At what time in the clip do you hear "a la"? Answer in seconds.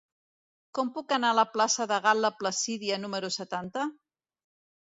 1.33-1.43